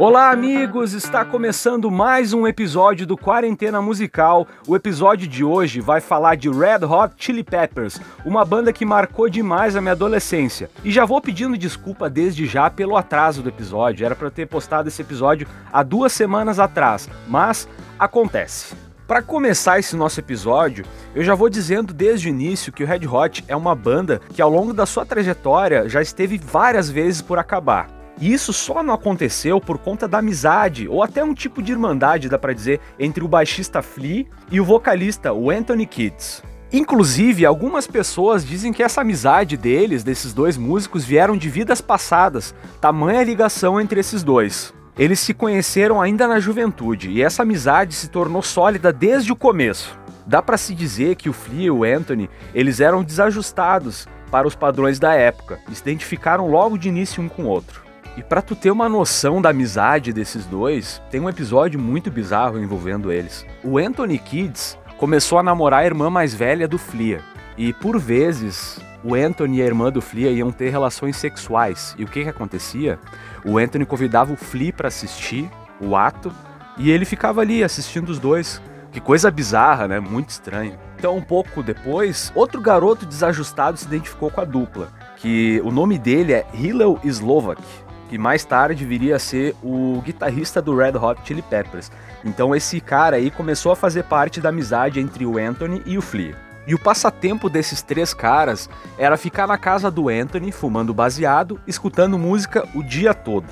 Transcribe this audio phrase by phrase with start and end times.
[0.00, 0.94] Olá, amigos!
[0.94, 4.48] Está começando mais um episódio do Quarentena Musical.
[4.66, 9.28] O episódio de hoje vai falar de Red Hot Chili Peppers, uma banda que marcou
[9.28, 10.70] demais a minha adolescência.
[10.82, 14.06] E já vou pedindo desculpa desde já pelo atraso do episódio.
[14.06, 18.74] Era para eu ter postado esse episódio há duas semanas atrás, mas acontece.
[19.06, 23.06] Para começar esse nosso episódio, eu já vou dizendo desde o início que o Red
[23.06, 27.38] Hot é uma banda que ao longo da sua trajetória já esteve várias vezes por
[27.38, 27.99] acabar.
[28.20, 32.28] E isso só não aconteceu por conta da amizade, ou até um tipo de irmandade,
[32.28, 36.42] dá pra dizer, entre o baixista Flea e o vocalista, o Anthony Kids.
[36.70, 42.54] Inclusive, algumas pessoas dizem que essa amizade deles, desses dois músicos, vieram de vidas passadas,
[42.80, 44.72] tamanha ligação entre esses dois.
[44.98, 49.98] Eles se conheceram ainda na juventude e essa amizade se tornou sólida desde o começo.
[50.26, 54.54] Dá para se dizer que o Flea e o Anthony, eles eram desajustados para os
[54.54, 57.89] padrões da época, e se identificaram logo de início um com o outro.
[58.16, 62.58] E para tu ter uma noção da amizade desses dois, tem um episódio muito bizarro
[62.58, 63.46] envolvendo eles.
[63.62, 67.20] O Anthony Kids começou a namorar a irmã mais velha do Flea.
[67.56, 71.94] E por vezes, o Anthony e a irmã do Flea iam ter relações sexuais.
[71.98, 72.98] E o que que acontecia?
[73.44, 75.48] O Anthony convidava o Flea para assistir
[75.80, 76.32] o ato
[76.76, 78.60] e ele ficava ali assistindo os dois.
[78.90, 80.00] Que coisa bizarra, né?
[80.00, 80.76] Muito estranho.
[80.98, 85.96] Então, um pouco depois, outro garoto desajustado se identificou com a dupla, que o nome
[85.96, 87.62] dele é Hillel Slovak
[88.10, 91.92] que mais tarde viria a ser o guitarrista do Red Hot Chili Peppers.
[92.24, 96.02] Então esse cara aí começou a fazer parte da amizade entre o Anthony e o
[96.02, 96.36] Flea.
[96.66, 102.18] E o passatempo desses três caras era ficar na casa do Anthony, fumando baseado, escutando
[102.18, 103.46] música o dia todo.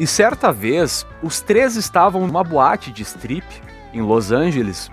[0.00, 3.46] E certa vez, os três estavam numa boate de strip
[3.94, 4.90] em Los Angeles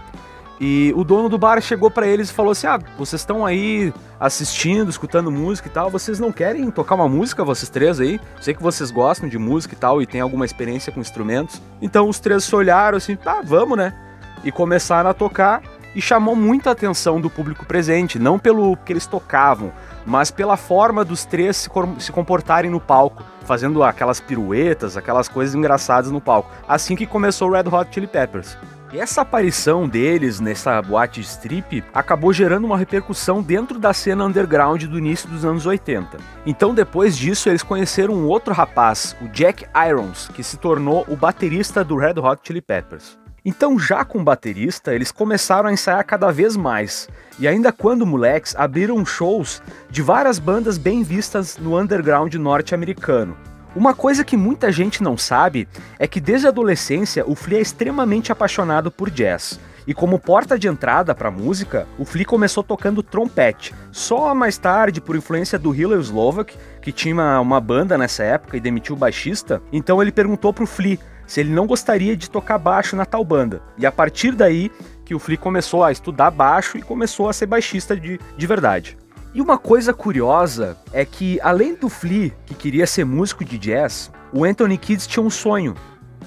[0.65, 3.93] e o dono do bar chegou para eles e falou assim: Ah, vocês estão aí
[4.17, 8.17] assistindo, escutando música e tal, vocês não querem tocar uma música, vocês três aí?
[8.39, 11.61] Sei que vocês gostam de música e tal e tem alguma experiência com instrumentos.
[11.81, 13.93] Então os três se olharam assim: Tá, vamos, né?
[14.41, 15.61] E começaram a tocar
[15.93, 19.69] e chamou muita atenção do público presente, não pelo que eles tocavam,
[20.05, 26.09] mas pela forma dos três se, comportarem no palco, fazendo aquelas piruetas, aquelas coisas engraçadas
[26.09, 26.49] no palco.
[26.65, 28.57] Assim que começou o Red Hot Chili Peppers.
[28.95, 34.99] Essa aparição deles nessa boate strip acabou gerando uma repercussão dentro da cena underground do
[34.99, 36.17] início dos anos 80.
[36.45, 41.15] Então, depois disso, eles conheceram um outro rapaz, o Jack Irons, que se tornou o
[41.15, 43.17] baterista do Red Hot Chili Peppers.
[43.43, 47.09] Então, já com baterista, eles começaram a ensaiar cada vez mais.
[47.39, 53.35] E ainda quando moleques, abriram shows de várias bandas bem vistas no underground norte-americano.
[53.75, 55.67] Uma coisa que muita gente não sabe
[55.97, 59.59] é que desde a adolescência o Flea é extremamente apaixonado por jazz.
[59.87, 63.73] E como porta de entrada para a música, o Flea começou tocando trompete.
[63.91, 68.61] Só mais tarde, por influência do Hillel Slovak, que tinha uma banda nessa época e
[68.61, 72.95] demitiu o baixista, então ele perguntou pro Flea se ele não gostaria de tocar baixo
[72.95, 73.61] na tal banda.
[73.77, 74.71] E a partir daí
[75.03, 78.97] que o Flea começou a estudar baixo e começou a ser baixista de, de verdade.
[79.33, 84.11] E uma coisa curiosa é que, além do Flea, que queria ser músico de jazz,
[84.31, 85.73] o Anthony Kidd tinha um sonho,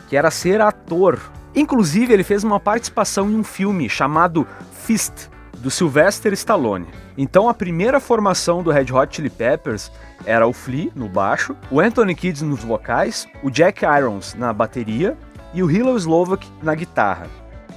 [0.09, 1.21] que era ser ator.
[1.55, 5.29] Inclusive, ele fez uma participação em um filme chamado Fist,
[5.59, 6.89] do Sylvester Stallone.
[7.17, 9.91] Então, a primeira formação do Red Hot Chili Peppers
[10.25, 15.17] era o Flea no baixo, o Anthony Kidd nos vocais, o Jack Irons na bateria
[15.55, 17.29] e o Hillel Slovak na guitarra.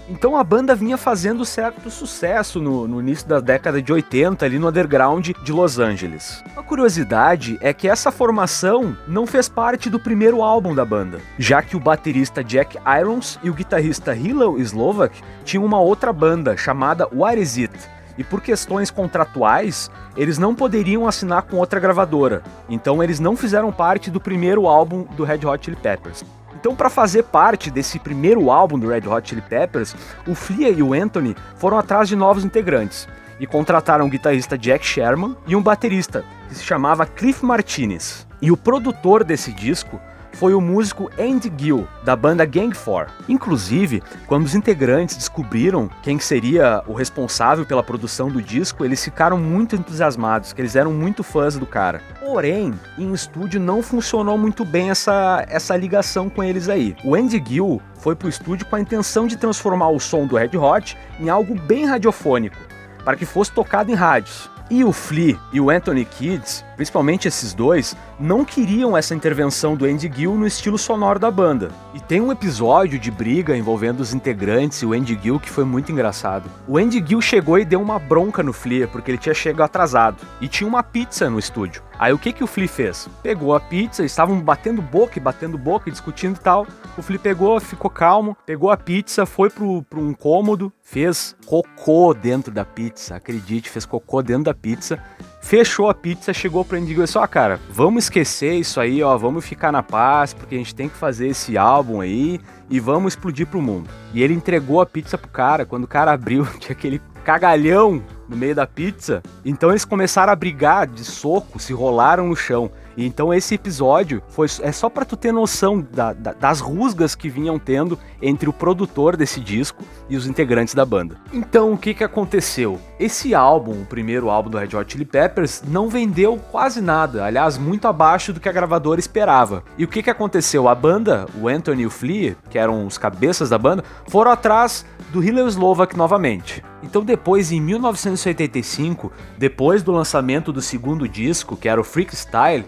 [0.09, 4.57] Então a banda vinha fazendo certo sucesso no, no, início da década de 80, ali
[4.57, 6.43] no underground de Los Angeles.
[6.51, 11.61] Uma curiosidade é que essa formação não fez parte do primeiro álbum da banda, já
[11.61, 17.07] que o baterista Jack Irons e o guitarrista Hillel Slovak tinham uma outra banda chamada
[17.13, 17.73] What Is It?
[18.17, 22.41] E por questões contratuais, eles não poderiam assinar com outra gravadora.
[22.67, 26.25] Então eles não fizeram parte do primeiro álbum do Red Hot Chili Peppers.
[26.59, 29.95] Então, para fazer parte desse primeiro álbum do Red Hot Chili Peppers,
[30.27, 33.07] o Flea e o Anthony foram atrás de novos integrantes
[33.39, 38.27] e contrataram o guitarrista Jack Sherman e um baterista que se chamava Cliff Martinez.
[38.41, 40.01] E o produtor desse disco
[40.33, 43.13] foi o músico Andy Gill, da banda Gang 4.
[43.27, 49.37] Inclusive, quando os integrantes descobriram quem seria o responsável pela produção do disco, eles ficaram
[49.37, 52.01] muito entusiasmados, que eles eram muito fãs do cara.
[52.19, 56.95] Porém, em estúdio não funcionou muito bem essa, essa ligação com eles aí.
[57.03, 60.57] O Andy Gill foi pro estúdio com a intenção de transformar o som do Red
[60.57, 62.57] Hot em algo bem radiofônico,
[63.03, 64.49] para que fosse tocado em rádios.
[64.69, 69.83] E o Flea e o Anthony Kids principalmente esses dois, não queriam essa intervenção do
[69.83, 71.71] Andy Gill no estilo sonoro da banda.
[71.93, 75.65] E tem um episódio de briga envolvendo os integrantes e o Andy Gill que foi
[75.65, 76.49] muito engraçado.
[76.65, 80.25] O Andy Gill chegou e deu uma bronca no Flea porque ele tinha chegado atrasado
[80.39, 81.83] e tinha uma pizza no estúdio.
[81.99, 83.09] Aí o que que o Flea fez?
[83.21, 86.65] Pegou a pizza, estavam batendo boca e batendo boca, discutindo e tal.
[86.97, 92.13] O Flea pegou, ficou calmo, pegou a pizza, foi pro, pro um cômodo, fez cocô
[92.13, 94.97] dentro da pizza, acredite, fez cocô dentro da pizza
[95.41, 99.17] fechou a pizza, chegou pro Andy e disse, ó, cara, vamos esquecer isso aí, ó,
[99.17, 102.39] vamos ficar na paz, porque a gente tem que fazer esse álbum aí
[102.69, 103.89] e vamos explodir pro mundo.
[104.13, 108.37] E ele entregou a pizza pro cara, quando o cara abriu, tinha aquele cagalhão no
[108.37, 109.21] meio da pizza.
[109.43, 112.71] Então eles começaram a brigar de soco, se rolaram no chão.
[113.05, 117.29] Então esse episódio foi é só para tu ter noção da, da, das rusgas que
[117.29, 121.17] vinham tendo entre o produtor desse disco e os integrantes da banda.
[121.31, 122.79] Então o que que aconteceu?
[122.99, 127.57] Esse álbum, o primeiro álbum do Red Hot Chili Peppers, não vendeu quase nada, aliás
[127.57, 129.63] muito abaixo do que a gravadora esperava.
[129.77, 130.67] E o que que aconteceu?
[130.67, 134.85] A banda, o Anthony e o Flea, que eram os cabeças da banda, foram atrás
[135.11, 136.63] do Hillel Slovak novamente.
[136.83, 142.65] Então depois, em 1985, depois do lançamento do segundo disco, que era o Freak Style,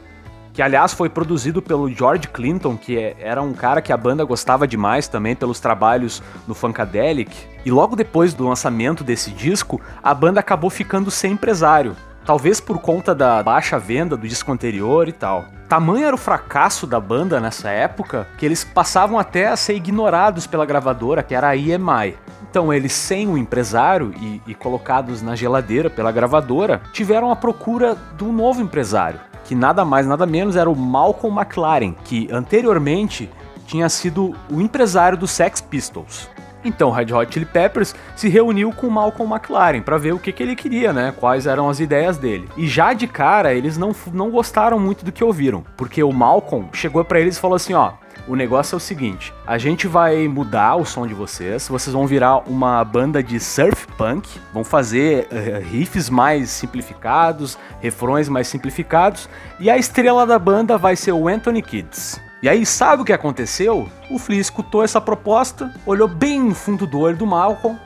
[0.53, 4.23] que aliás foi produzido pelo George Clinton, que é, era um cara que a banda
[4.23, 7.35] gostava demais também pelos trabalhos no Funkadelic.
[7.65, 11.95] E logo depois do lançamento desse disco, a banda acabou ficando sem empresário.
[12.25, 15.45] Talvez por conta da baixa venda do disco anterior e tal.
[15.67, 20.45] Tamanho era o fracasso da banda nessa época que eles passavam até a ser ignorados
[20.45, 22.17] pela gravadora, que era a EMI.
[22.49, 27.95] Então, eles, sem o empresário e, e colocados na geladeira pela gravadora, tiveram a procura
[28.17, 33.29] de um novo empresário que nada mais nada menos era o Malcolm McLaren, que anteriormente
[33.67, 36.29] tinha sido o empresário dos Sex Pistols.
[36.63, 40.31] Então, Red Hot Chili Peppers se reuniu com o Malcolm McLaren para ver o que,
[40.31, 41.13] que ele queria, né?
[41.19, 42.47] Quais eram as ideias dele.
[42.55, 46.69] E já de cara, eles não, não gostaram muito do que ouviram, porque o Malcolm
[46.71, 47.91] chegou para eles e falou assim: ó,
[48.31, 52.07] o negócio é o seguinte: a gente vai mudar o som de vocês, vocês vão
[52.07, 59.27] virar uma banda de surf punk, vão fazer uh, riffs mais simplificados, refrões mais simplificados,
[59.59, 62.21] e a estrela da banda vai ser o Anthony Kids.
[62.41, 63.87] E aí, sabe o que aconteceu?
[64.09, 67.77] O Flea escutou essa proposta, olhou bem no fundo do olho do Malcolm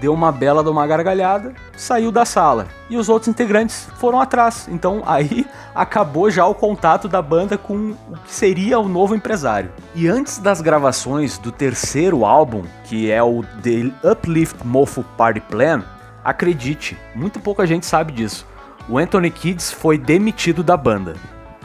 [0.00, 2.66] deu uma bela de uma gargalhada, saiu da sala.
[2.88, 4.66] E os outros integrantes foram atrás.
[4.70, 9.70] Então aí acabou já o contato da banda com o que seria o novo empresário.
[9.94, 15.82] E antes das gravações do terceiro álbum, que é o The Uplift Mofo Party Plan,
[16.24, 18.46] acredite, muito pouca gente sabe disso.
[18.88, 21.14] O Anthony Kids foi demitido da banda.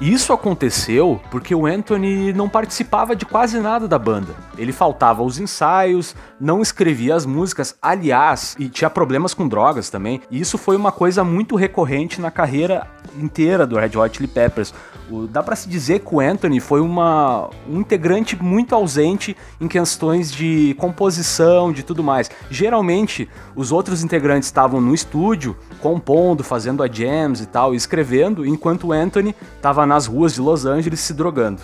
[0.01, 4.35] Isso aconteceu porque o Anthony não participava de quase nada da banda.
[4.57, 10.21] Ele faltava aos ensaios, não escrevia as músicas, aliás, e tinha problemas com drogas também.
[10.29, 12.87] E isso foi uma coisa muito recorrente na carreira
[13.17, 14.73] inteira do Red Hot Chili Peppers.
[15.09, 19.67] O, dá para se dizer que o Anthony foi uma, um integrante muito ausente em
[19.67, 22.29] questões de composição, de tudo mais.
[22.49, 28.87] Geralmente, os outros integrantes estavam no estúdio, compondo, fazendo a jams e tal, escrevendo, enquanto
[28.87, 31.61] o Anthony estava nas ruas de Los Angeles se drogando.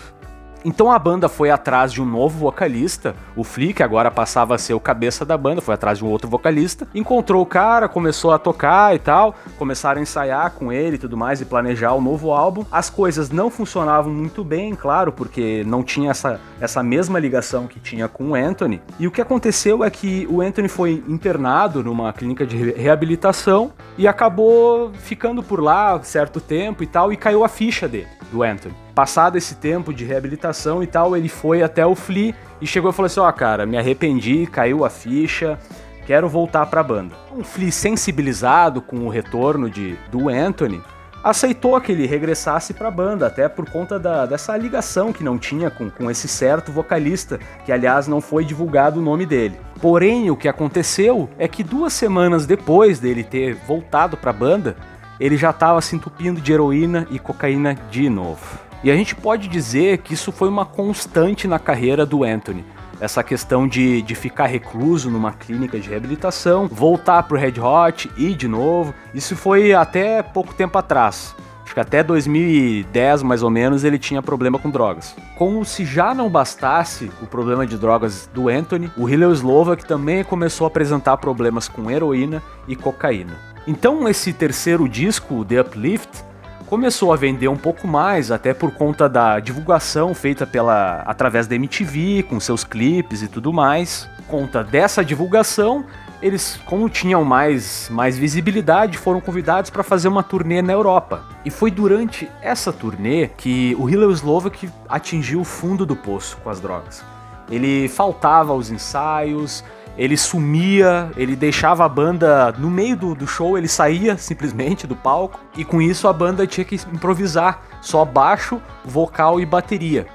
[0.64, 4.58] Então a banda foi atrás de um novo vocalista, o Flea, que agora passava a
[4.58, 8.32] ser o cabeça da banda, foi atrás de um outro vocalista, encontrou o cara, começou
[8.32, 12.00] a tocar e tal, começaram a ensaiar com ele e tudo mais e planejar o
[12.00, 12.64] novo álbum.
[12.70, 17.80] As coisas não funcionavam muito bem, claro, porque não tinha essa, essa mesma ligação que
[17.80, 18.80] tinha com o Anthony.
[18.98, 24.06] E o que aconteceu é que o Anthony foi internado numa clínica de reabilitação e
[24.06, 28.74] acabou ficando por lá certo tempo e tal, e caiu a ficha dele, do Anthony.
[28.94, 32.94] Passado esse tempo de reabilitação e tal, ele foi até o Flea e chegou e
[32.94, 35.58] falou assim: Ó, oh, cara, me arrependi, caiu a ficha,
[36.06, 37.14] quero voltar pra banda.
[37.34, 40.82] O Flea, sensibilizado com o retorno de, do Anthony,
[41.24, 45.38] aceitou que ele regressasse para a banda, até por conta da, dessa ligação que não
[45.38, 49.58] tinha com, com esse certo vocalista, que aliás não foi divulgado o nome dele.
[49.80, 54.76] Porém, o que aconteceu é que duas semanas depois dele ter voltado para a banda,
[55.18, 58.71] ele já estava se entupindo de heroína e cocaína de novo.
[58.84, 62.64] E a gente pode dizer que isso foi uma constante na carreira do Anthony.
[63.00, 68.34] Essa questão de, de ficar recluso numa clínica de reabilitação, voltar pro Red Hot, ir
[68.34, 68.92] de novo.
[69.14, 71.34] Isso foi até pouco tempo atrás.
[71.64, 75.14] Acho que até 2010, mais ou menos, ele tinha problema com drogas.
[75.38, 80.22] Como se já não bastasse o problema de drogas do Anthony, o Hillel Slovak também
[80.22, 83.32] começou a apresentar problemas com heroína e cocaína.
[83.66, 86.24] Então, esse terceiro disco, The Uplift,
[86.72, 91.54] começou a vender um pouco mais, até por conta da divulgação feita pela através da
[91.54, 94.08] MTV, com seus clipes e tudo mais.
[94.26, 95.84] Conta dessa divulgação
[96.22, 101.22] eles, como tinham mais, mais visibilidade, foram convidados para fazer uma turnê na Europa.
[101.44, 106.48] E foi durante essa turnê que o Hillel Slovak atingiu o fundo do poço com
[106.48, 107.04] as drogas.
[107.50, 109.62] Ele faltava aos ensaios,
[109.96, 114.96] ele sumia, ele deixava a banda no meio do, do, show, ele saía simplesmente do
[114.96, 120.06] palco e com isso a banda tinha que improvisar, só baixo, vocal e bateria.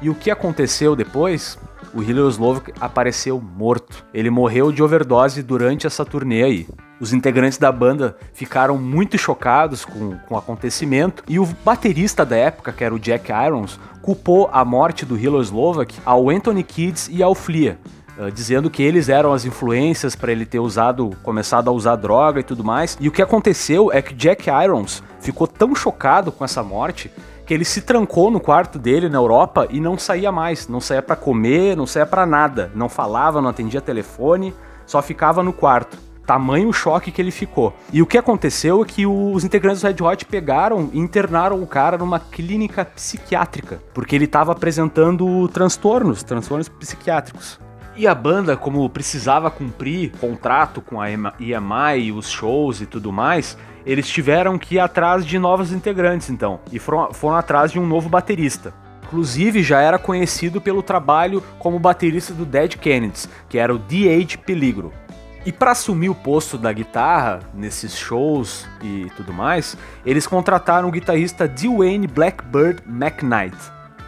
[0.00, 1.58] E o que aconteceu depois?
[1.94, 4.04] O Hillel Slovak apareceu morto.
[4.12, 6.68] Ele morreu de overdose durante essa turnê aí.
[7.00, 12.36] Os integrantes da banda ficaram muito chocados com, com o acontecimento e o baterista da
[12.36, 17.08] época, que era o Jack Irons, culpou a morte do Hillel Slovak ao Anthony Kids
[17.10, 17.78] e ao Flea,
[18.18, 22.40] Uh, dizendo que eles eram as influências para ele ter usado, começado a usar droga
[22.40, 22.96] e tudo mais.
[23.00, 27.10] E o que aconteceu é que Jack Irons ficou tão chocado com essa morte
[27.48, 31.00] que ele se trancou no quarto dele na Europa e não saía mais, não saía
[31.00, 34.52] para comer, não saía para nada, não falava, não atendia telefone,
[34.84, 35.96] só ficava no quarto.
[36.26, 37.72] Tamanho choque que ele ficou.
[37.90, 41.66] E o que aconteceu é que os integrantes do Red Hot pegaram e internaram o
[41.66, 47.58] cara numa clínica psiquiátrica, porque ele estava apresentando transtornos, transtornos psiquiátricos.
[47.98, 53.58] E a banda, como precisava cumprir contrato com a EMI, os shows e tudo mais,
[53.84, 57.84] eles tiveram que ir atrás de novos integrantes, então, e foram, foram atrás de um
[57.84, 58.72] novo baterista.
[59.02, 64.38] Inclusive, já era conhecido pelo trabalho como baterista do Dead Kennedys, que era o D.H.
[64.46, 64.92] Peligro.
[65.44, 69.76] E para assumir o posto da guitarra nesses shows e tudo mais,
[70.06, 73.56] eles contrataram o guitarrista Dwayne Blackbird McKnight.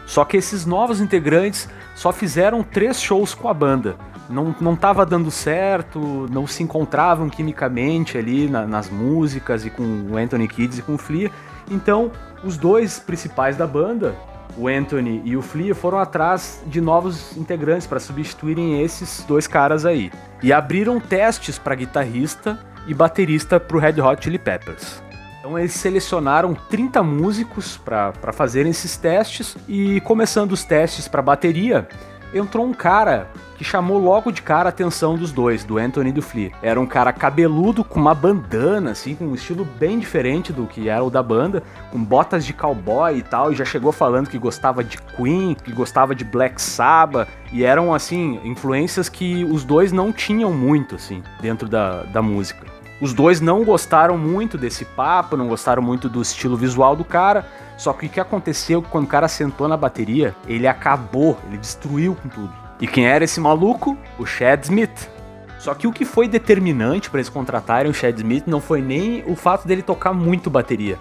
[0.05, 1.69] Só que esses novos integrantes
[2.01, 3.95] só fizeram três shows com a banda.
[4.27, 9.83] Não, não tava dando certo, não se encontravam quimicamente ali na, nas músicas e com
[10.09, 11.29] o Anthony Kids e com o Flea.
[11.69, 12.11] Então,
[12.43, 14.15] os dois principais da banda,
[14.57, 19.85] o Anthony e o Flea, foram atrás de novos integrantes para substituírem esses dois caras
[19.85, 20.11] aí.
[20.41, 25.03] E abriram testes para guitarrista e baterista para o Red Hot Chili Peppers.
[25.41, 31.89] Então eles selecionaram 30 músicos para fazerem esses testes e começando os testes para bateria,
[32.31, 36.13] entrou um cara que chamou logo de cara a atenção dos dois, do Anthony e
[36.13, 36.51] do Flea.
[36.61, 40.89] Era um cara cabeludo com uma bandana, assim, com um estilo bem diferente do que
[40.89, 44.37] era o da banda, com botas de cowboy e tal, e já chegou falando que
[44.37, 49.91] gostava de Queen, que gostava de Black Sabbath, e eram, assim, influências que os dois
[49.91, 52.80] não tinham muito, assim, dentro da, da música.
[53.01, 57.47] Os dois não gostaram muito desse papo, não gostaram muito do estilo visual do cara.
[57.75, 62.15] Só que o que aconteceu quando o cara sentou na bateria, ele acabou, ele destruiu
[62.15, 62.53] com tudo.
[62.79, 63.97] E quem era esse maluco?
[64.19, 65.09] O Chad Smith.
[65.57, 69.23] Só que o que foi determinante para eles contratarem o Chad Smith não foi nem
[69.25, 70.97] o fato dele tocar muito bateria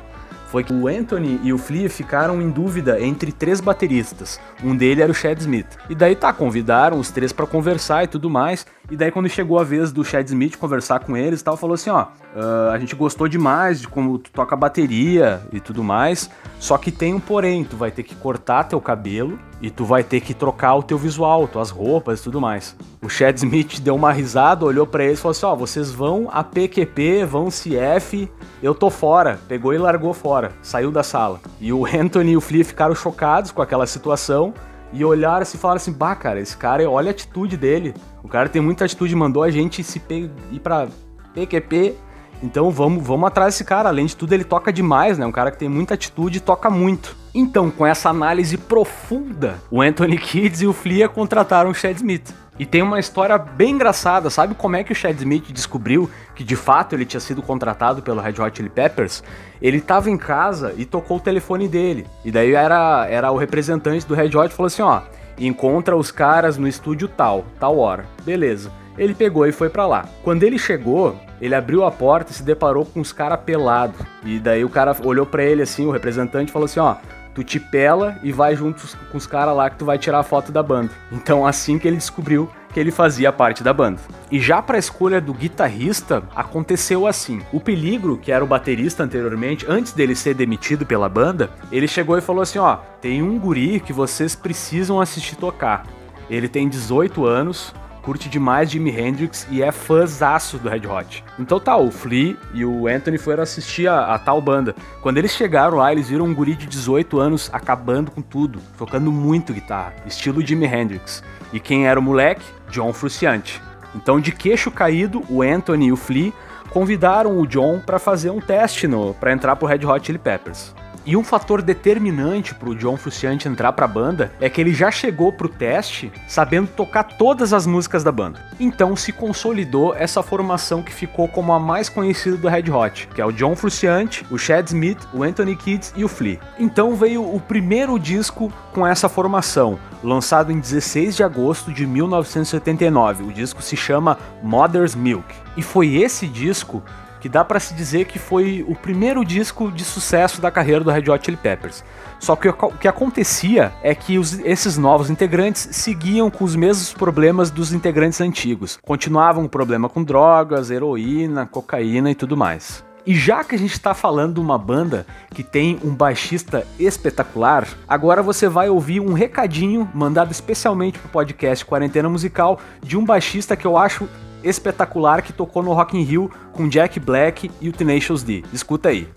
[0.50, 4.40] foi que o Anthony e o Flea ficaram em dúvida entre três bateristas.
[4.64, 5.78] Um dele era o Chad Smith.
[5.88, 8.66] E daí tá, convidaram os três para conversar e tudo mais.
[8.90, 11.74] E daí quando chegou a vez do Chad Smith conversar com eles e tal, falou
[11.74, 16.28] assim, ó, uh, a gente gostou demais de como tu toca bateria e tudo mais,
[16.58, 20.02] só que tem um porém, tu vai ter que cortar teu cabelo e tu vai
[20.02, 22.74] ter que trocar o teu visual, tuas roupas e tudo mais.
[23.00, 26.28] O Chad Smith deu uma risada, olhou para eles e falou assim, ó, vocês vão
[26.32, 28.28] a PQP, vão CF,
[28.62, 29.38] eu tô fora.
[29.46, 31.40] Pegou e largou fora, saiu da sala.
[31.60, 34.52] E o Anthony e o Flea ficaram chocados com aquela situação
[34.92, 37.94] e olharam assim e falaram assim: bah, cara, esse cara, olha a atitude dele.
[38.22, 40.88] O cara tem muita atitude, mandou a gente se ir pra
[41.34, 41.94] PQP.
[42.42, 43.88] Então vamos, vamos atrás desse cara.
[43.88, 45.26] Além de tudo, ele toca demais, né?
[45.26, 47.16] Um cara que tem muita atitude e toca muito.
[47.34, 52.34] Então, com essa análise profunda, o Anthony Kids e o Flea contrataram o Chad Smith.
[52.60, 56.44] E tem uma história bem engraçada, sabe como é que o Chad Smith descobriu que
[56.44, 59.24] de fato ele tinha sido contratado pelo Red Hot Chili Peppers?
[59.62, 62.06] Ele estava em casa e tocou o telefone dele.
[62.22, 65.00] E daí era, era o representante do Red Hot falou assim, ó,
[65.38, 68.04] encontra os caras no estúdio tal, tal hora.
[68.26, 68.70] Beleza.
[68.98, 70.04] Ele pegou e foi para lá.
[70.22, 73.98] Quando ele chegou, ele abriu a porta e se deparou com os caras pelados.
[74.22, 76.96] E daí o cara olhou para ele assim, o representante falou assim, ó,
[77.34, 80.24] tu te pela e vai junto com os caras lá que tu vai tirar a
[80.24, 80.90] foto da banda.
[81.12, 84.00] Então assim que ele descobriu que ele fazia parte da banda.
[84.30, 87.42] E já para a escolha do guitarrista, aconteceu assim.
[87.52, 92.16] O Peligro, que era o baterista anteriormente, antes dele ser demitido pela banda, ele chegou
[92.16, 95.84] e falou assim: "Ó, tem um guri que vocês precisam assistir tocar.
[96.28, 101.24] Ele tem 18 anos, curte demais Jimi Hendrix e é fãzaço do Red Hot.
[101.38, 104.74] Então tá, o Flea e o Anthony foram assistir a, a, tal banda.
[105.02, 109.12] Quando eles chegaram lá, eles viram um guri de 18 anos acabando com tudo, tocando
[109.12, 111.22] muito guitarra, estilo Jimi Hendrix.
[111.52, 112.44] E quem era o moleque?
[112.70, 113.60] John Frusciante.
[113.94, 116.32] Então, de queixo caído, o Anthony e o Flea
[116.70, 118.88] convidaram o John para fazer um teste
[119.18, 120.74] para entrar pro Red Hot Chili Peppers.
[121.06, 125.32] E um fator determinante pro John Frusciante entrar pra banda é que ele já chegou
[125.32, 128.40] pro teste sabendo tocar todas as músicas da banda.
[128.60, 133.20] Então se consolidou essa formação que ficou como a mais conhecida do Red Hot, que
[133.20, 136.38] é o John Frusciante, o Chad Smith, o Anthony Kidd e o Flea.
[136.58, 143.24] Então veio o primeiro disco com essa formação, lançado em 16 de agosto de 1979.
[143.24, 145.34] O disco se chama Mother's Milk.
[145.56, 146.82] E foi esse disco
[147.20, 150.90] que dá para se dizer que foi o primeiro disco de sucesso da carreira do
[150.90, 151.84] Red Hot Chili Peppers.
[152.18, 156.92] Só que o que acontecia é que os, esses novos integrantes seguiam com os mesmos
[156.92, 158.78] problemas dos integrantes antigos.
[158.82, 162.84] Continuavam o problema com drogas, heroína, cocaína e tudo mais.
[163.06, 167.66] E já que a gente está falando de uma banda que tem um baixista espetacular,
[167.88, 173.56] agora você vai ouvir um recadinho mandado especialmente pro podcast Quarentena Musical de um baixista
[173.56, 174.06] que eu acho
[174.42, 178.42] espetacular que tocou no Rock in Rio com Jack Black e o Tenacious D.
[178.52, 179.08] Escuta aí.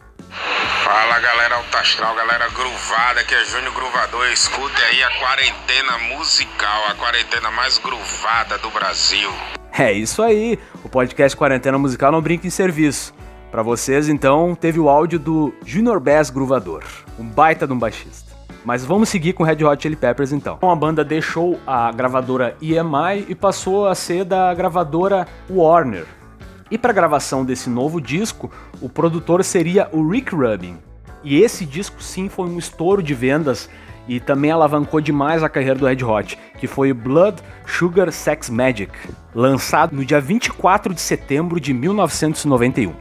[0.83, 4.25] Fala galera Altastral, galera gruvada, que é Júnior Gruvador.
[4.27, 9.31] Escute aí a quarentena musical, a quarentena mais gruvada do Brasil.
[9.77, 13.13] É isso aí, o podcast Quarentena Musical não brinca em serviço.
[13.51, 16.83] Para vocês, então, teve o áudio do Junior Bass Gruvador,
[17.17, 18.22] um baita de um baixista.
[18.65, 20.57] Mas vamos seguir com Red Hot Chili Peppers então.
[20.61, 26.05] A banda deixou a gravadora EMI e passou a ser da gravadora Warner.
[26.71, 28.49] E para a gravação desse novo disco,
[28.81, 30.77] o produtor seria o Rick Rubin.
[31.23, 33.69] E esse disco sim foi um estouro de vendas
[34.07, 38.91] e também alavancou demais a carreira do Red Hot, que foi Blood Sugar Sex Magic,
[39.33, 42.93] lançado no dia 24 de setembro de 1991.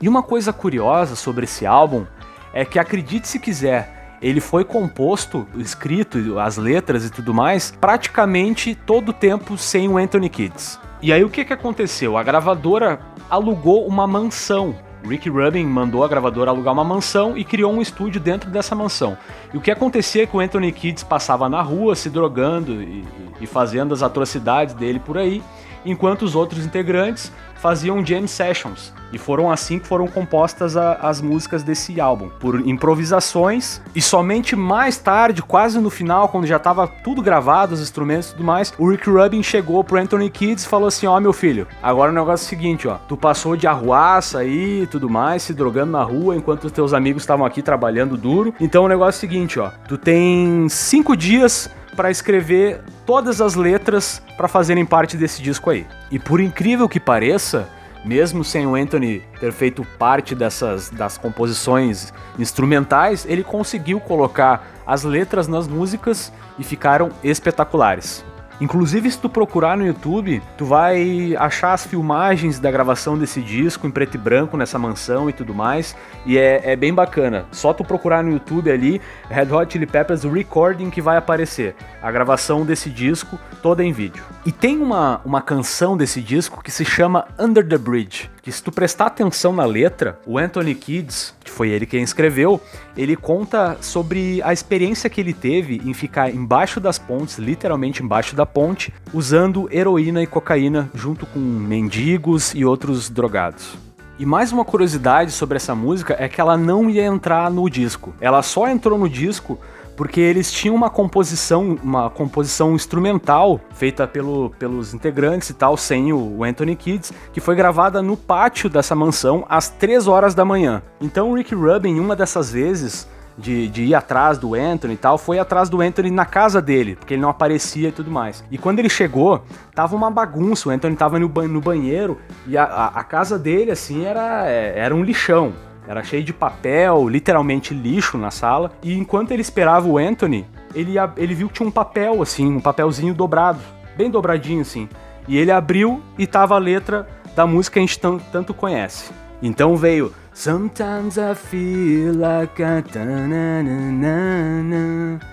[0.00, 2.04] E uma coisa curiosa sobre esse álbum
[2.52, 8.74] é que acredite se quiser, ele foi composto, escrito, as letras e tudo mais, praticamente
[8.74, 10.78] todo o tempo sem o Anthony Kids.
[11.02, 12.16] E aí o que, que aconteceu?
[12.16, 14.74] A gravadora alugou uma mansão.
[15.06, 19.16] Rick Rubin mandou a gravadora alugar uma mansão e criou um estúdio dentro dessa mansão.
[19.54, 23.04] E o que acontecia é que o Anthony Kids passava na rua se drogando e,
[23.40, 25.42] e fazendo as atrocidades dele por aí,
[25.84, 27.32] enquanto os outros integrantes
[27.66, 28.92] faziam jam sessions.
[29.12, 33.80] E foram assim que foram compostas a, as músicas desse álbum, por improvisações.
[33.92, 38.32] E somente mais tarde, quase no final, quando já estava tudo gravado, os instrumentos e
[38.32, 41.32] tudo mais, o Rick Rubin chegou pro Anthony Kids e falou assim: Ó, oh, meu
[41.32, 42.98] filho, agora o negócio é o seguinte, ó.
[43.08, 46.94] Tu passou de arruaça aí e tudo mais, se drogando na rua enquanto os teus
[46.94, 48.54] amigos estavam aqui trabalhando duro.
[48.60, 49.70] Então o negócio é o seguinte, ó.
[49.88, 55.86] Tu tem cinco dias para escrever todas as letras para fazerem parte desse disco aí.
[56.10, 57.68] E por incrível que pareça,
[58.04, 65.02] mesmo sem o Anthony ter feito parte dessas das composições instrumentais, ele conseguiu colocar as
[65.02, 68.24] letras nas músicas e ficaram espetaculares.
[68.60, 73.86] Inclusive, se tu procurar no YouTube, tu vai achar as filmagens da gravação desse disco
[73.86, 75.94] em preto e branco nessa mansão e tudo mais.
[76.24, 77.46] E é, é bem bacana.
[77.52, 81.74] Só tu procurar no YouTube ali, Red Hot Chili Peppers Recording que vai aparecer.
[82.00, 84.24] A gravação desse disco toda em vídeo.
[84.46, 88.30] E tem uma, uma canção desse disco que se chama Under the Bridge.
[88.40, 92.60] Que se tu prestar atenção na letra, o Anthony Kids, que foi ele quem escreveu,
[92.96, 98.36] ele conta sobre a experiência que ele teve em ficar embaixo das pontes, literalmente embaixo
[98.36, 103.76] da ponte, usando heroína e cocaína junto com mendigos e outros drogados.
[104.16, 108.14] E mais uma curiosidade sobre essa música é que ela não ia entrar no disco.
[108.20, 109.58] Ela só entrou no disco
[109.96, 116.12] porque eles tinham uma composição, uma composição instrumental feita pelo, pelos integrantes e tal, sem
[116.12, 120.82] o Anthony Kids, que foi gravada no pátio dessa mansão às 3 horas da manhã.
[121.00, 125.18] Então o Rick Rubin, uma dessas vezes, de, de ir atrás do Anthony e tal,
[125.18, 128.44] foi atrás do Anthony na casa dele, porque ele não aparecia e tudo mais.
[128.50, 129.42] E quando ele chegou,
[129.74, 131.28] tava uma bagunça, o Anthony tava no,
[131.60, 135.52] banheiro e a, a, a, casa dele, assim, era, é, era um lixão.
[135.86, 138.72] Era cheio de papel, literalmente lixo na sala.
[138.82, 142.60] E enquanto ele esperava o Anthony, ele, ele viu que tinha um papel, assim, um
[142.60, 143.60] papelzinho dobrado,
[143.96, 144.88] bem dobradinho, assim.
[145.28, 148.00] E ele abriu e tava a letra da música que a gente
[148.32, 149.10] tanto conhece.
[149.42, 152.82] Então veio Sometimes I feel like a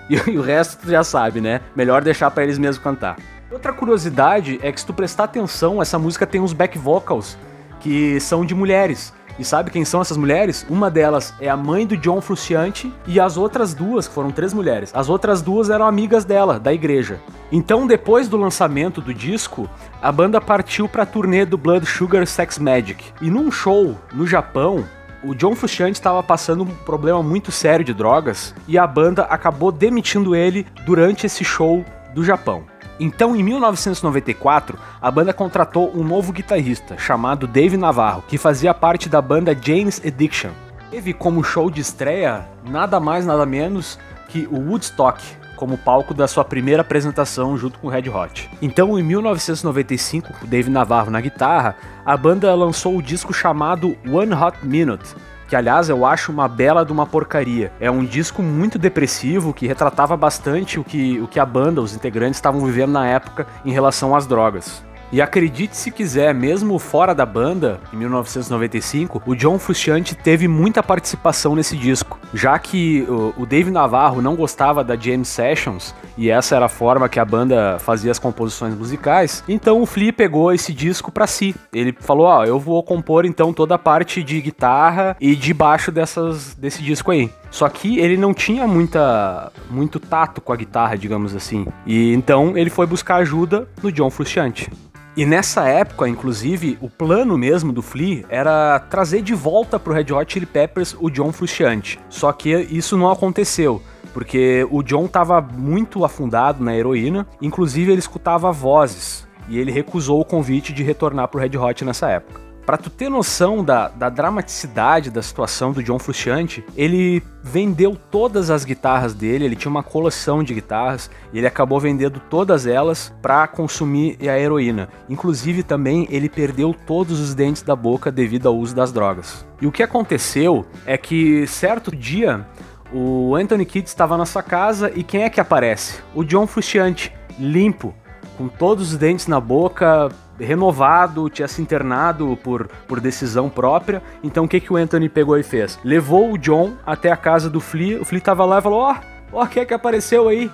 [0.08, 1.60] e, e o resto tu já sabe, né?
[1.76, 3.18] Melhor deixar para eles mesmos cantar.
[3.50, 7.36] Outra curiosidade é que se tu prestar atenção, essa música tem uns back vocals
[7.80, 9.12] que são de mulheres.
[9.38, 10.64] E sabe quem são essas mulheres?
[10.68, 14.54] Uma delas é a mãe do John Frusciante e as outras duas, que foram três
[14.54, 17.20] mulheres, as outras duas eram amigas dela, da igreja.
[17.50, 19.68] Então, depois do lançamento do disco,
[20.00, 23.04] a banda partiu para a turnê do Blood Sugar Sex Magic.
[23.20, 24.84] E num show no Japão,
[25.22, 29.72] o John Frusciante estava passando um problema muito sério de drogas e a banda acabou
[29.72, 32.64] demitindo ele durante esse show do Japão.
[32.98, 39.08] Então, em 1994, a banda contratou um novo guitarrista chamado Dave Navarro, que fazia parte
[39.08, 40.50] da banda James Addiction.
[40.90, 45.20] teve como show de estreia nada mais nada menos que o Woodstock,
[45.56, 48.48] como palco da sua primeira apresentação junto com o Red Hot.
[48.62, 54.34] Então, em 1995, com Dave Navarro na guitarra, a banda lançou o disco chamado One
[54.34, 55.14] Hot Minute,
[55.54, 57.70] que aliás eu acho uma bela de uma porcaria.
[57.78, 61.94] É um disco muito depressivo que retratava bastante o que, o que a banda, os
[61.94, 64.84] integrantes estavam vivendo na época em relação às drogas.
[65.14, 70.82] E acredite se quiser, mesmo fora da banda, em 1995, o John Frusciante teve muita
[70.82, 73.06] participação nesse disco, já que
[73.38, 77.24] o, Dave Navarro não gostava da Jam Sessions, e essa era a forma que a
[77.24, 81.54] banda fazia as composições musicais, então o Flea pegou esse disco para si.
[81.72, 85.54] Ele falou, ó, oh, eu vou compor então toda a parte de guitarra e de
[85.54, 87.30] baixo dessas, desse disco aí.
[87.52, 91.64] Só que ele não tinha muita, muito tato com a guitarra, digamos assim.
[91.86, 94.68] E então ele foi buscar ajuda no John Frusciante.
[95.16, 100.12] E nessa época, inclusive, o plano mesmo do Flea era trazer de volta pro Red
[100.12, 102.00] Hot Chili Peppers o John Frusciante.
[102.08, 103.80] Só que isso não aconteceu,
[104.12, 110.20] porque o John estava muito afundado na heroína, inclusive ele escutava vozes, e ele recusou
[110.20, 112.43] o convite de retornar pro Red Hot nessa época.
[112.66, 118.48] Para tu ter noção da, da, dramaticidade da situação do John Frusciante, ele vendeu todas
[118.48, 123.12] as guitarras dele, ele tinha uma coleção de guitarras, e ele acabou vendendo todas elas
[123.20, 124.88] para consumir a heroína.
[125.10, 129.46] Inclusive também ele perdeu todos os dentes da boca devido ao uso das drogas.
[129.60, 132.46] E o que aconteceu é que certo dia
[132.92, 135.98] o Anthony Kidd estava na sua casa e quem é que aparece?
[136.14, 137.94] O John Frusciante, limpo,
[138.36, 144.02] com todos os dentes na boca, renovado, tinha se internado por, por decisão própria.
[144.22, 145.78] Então o que, que o Anthony pegou e fez?
[145.84, 148.92] Levou o John até a casa do Flea, o Flea tava lá e falou: Ó,
[148.92, 150.50] oh, ó, oh, quem é que apareceu aí?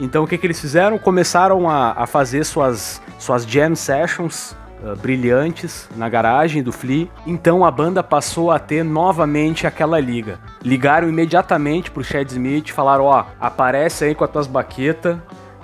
[0.00, 0.98] Então o que, que eles fizeram?
[0.98, 7.08] Começaram a, a fazer suas, suas jam sessions uh, brilhantes na garagem do Flea.
[7.26, 10.38] Então a banda passou a ter novamente aquela liga.
[10.62, 15.18] Ligaram imediatamente pro Chad Smith falaram: Ó, oh, aparece aí com as tuas baquetas,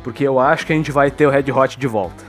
[0.05, 2.23] porque eu acho que a gente vai ter o Red Hot de volta.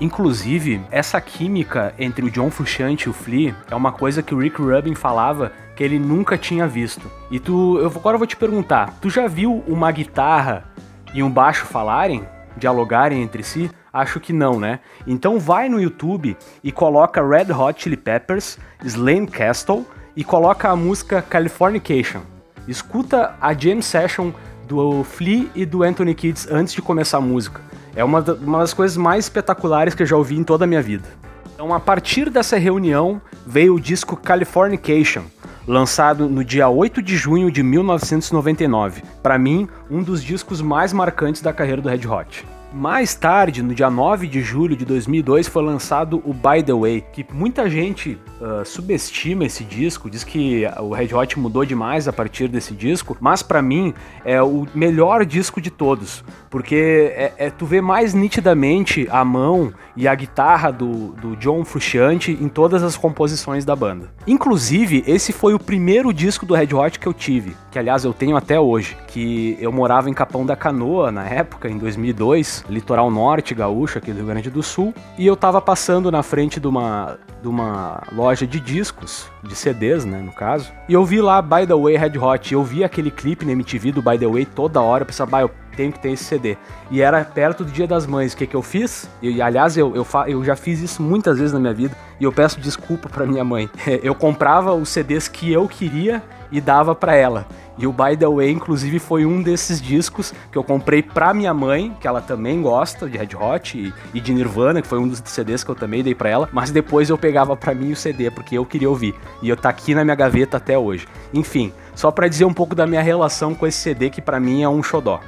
[0.00, 4.38] Inclusive, essa química entre o John Frusciante e o Flea é uma coisa que o
[4.38, 7.10] Rick Rubin falava que ele nunca tinha visto.
[7.30, 10.64] E tu, eu agora eu vou te perguntar, tu já viu uma guitarra
[11.12, 13.70] e um baixo falarem, dialogarem entre si?
[13.92, 14.80] Acho que não, né?
[15.06, 19.86] Então vai no YouTube e coloca Red Hot Chili Peppers, Slane Castle
[20.16, 22.22] e coloca a música Californication.
[22.66, 24.30] Escuta a jam session
[24.72, 27.60] do Flea e do Anthony Kids antes de começar a música.
[27.94, 30.80] É uma, uma das coisas mais espetaculares que eu já ouvi em toda a minha
[30.80, 31.06] vida.
[31.54, 35.24] Então, a partir dessa reunião, veio o disco Californication,
[35.68, 39.02] lançado no dia 8 de junho de 1999.
[39.22, 42.46] Para mim, um dos discos mais marcantes da carreira do Red Hot.
[42.74, 47.04] Mais tarde, no dia 9 de julho de 2002, foi lançado o By The Way,
[47.12, 52.12] que muita gente uh, subestima esse disco, diz que o Red Hot mudou demais a
[52.14, 53.92] partir desse disco, mas para mim
[54.24, 59.70] é o melhor disco de todos, porque é, é, tu vê mais nitidamente a mão
[59.94, 64.10] e a guitarra do, do John Frusciante em todas as composições da banda.
[64.26, 68.14] Inclusive, esse foi o primeiro disco do Red Hot que eu tive, que aliás eu
[68.14, 73.10] tenho até hoje, que eu morava em Capão da Canoa na época, em 2002, litoral
[73.10, 76.66] norte gaúcho aqui do Rio Grande do Sul, e eu tava passando na frente de
[76.66, 81.42] uma, de uma loja de discos, de CDs, né, no caso, e eu vi lá
[81.42, 84.46] By The Way Red Hot, eu vi aquele clipe na MTV do By The Way
[84.46, 86.56] toda hora, eu pensava, bah, eu tenho que ter esse CD.
[86.90, 89.08] E era perto do Dia das Mães, o que que eu fiz?
[89.22, 92.32] E, aliás, eu, eu, eu já fiz isso muitas vezes na minha vida, e eu
[92.32, 93.68] peço desculpa para minha mãe.
[94.02, 96.22] Eu comprava os CDs que eu queria
[96.52, 97.46] e dava para ela.
[97.78, 101.54] E o By The Way, inclusive, foi um desses discos que eu comprei pra minha
[101.54, 105.08] mãe, que ela também gosta de Red Hot e, e de Nirvana, que foi um
[105.08, 107.96] dos CDs que eu também dei pra ela, mas depois eu pegava pra mim o
[107.96, 109.14] CD, porque eu queria ouvir.
[109.40, 111.08] E eu tá aqui na minha gaveta até hoje.
[111.32, 114.62] Enfim, só para dizer um pouco da minha relação com esse CD, que para mim
[114.62, 115.20] é um xodó.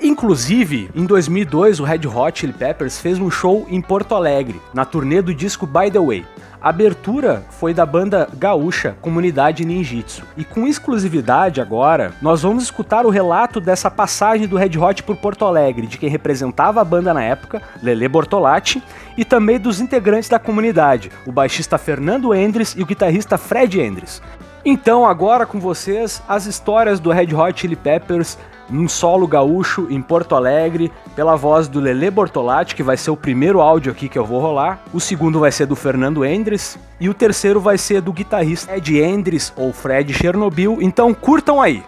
[0.00, 4.84] Inclusive, em 2002, o Red Hot Chili Peppers fez um show em Porto Alegre, na
[4.84, 6.26] turnê do disco By The Way.
[6.62, 10.22] A abertura foi da banda gaúcha Comunidade Ninjitsu.
[10.36, 15.16] E com exclusividade agora, nós vamos escutar o relato dessa passagem do Red Hot por
[15.16, 18.80] Porto Alegre, de quem representava a banda na época, Lele Bortolatti,
[19.16, 24.22] e também dos integrantes da comunidade, o baixista Fernando Endres e o guitarrista Fred Endres.
[24.64, 30.00] Então, agora com vocês, as histórias do Red Hot Chili Peppers num solo gaúcho em
[30.00, 34.18] Porto Alegre, pela voz do Lele Bortolatti, que vai ser o primeiro áudio aqui que
[34.18, 34.82] eu vou rolar.
[34.92, 38.98] O segundo vai ser do Fernando Endres e o terceiro vai ser do guitarrista Ed
[38.98, 40.78] Endres ou Fred Chernobyl.
[40.80, 41.82] Então curtam aí.